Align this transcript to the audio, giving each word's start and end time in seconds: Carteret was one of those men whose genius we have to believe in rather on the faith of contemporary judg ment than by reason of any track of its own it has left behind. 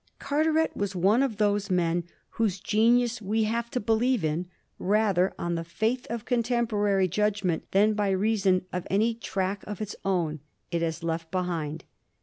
Carteret 0.17 0.75
was 0.75 0.95
one 0.95 1.21
of 1.21 1.37
those 1.37 1.69
men 1.69 2.05
whose 2.29 2.59
genius 2.59 3.21
we 3.21 3.43
have 3.43 3.69
to 3.69 3.79
believe 3.79 4.23
in 4.25 4.47
rather 4.79 5.31
on 5.37 5.53
the 5.53 5.63
faith 5.63 6.07
of 6.09 6.25
contemporary 6.25 7.07
judg 7.07 7.43
ment 7.43 7.69
than 7.69 7.93
by 7.93 8.09
reason 8.09 8.65
of 8.73 8.87
any 8.89 9.13
track 9.13 9.63
of 9.67 9.79
its 9.79 9.95
own 10.03 10.39
it 10.71 10.81
has 10.81 11.03
left 11.03 11.29
behind. 11.29 11.83